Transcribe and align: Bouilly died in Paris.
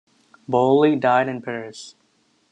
Bouilly 0.49 0.95
died 0.99 1.29
in 1.29 1.43
Paris. 1.43 1.93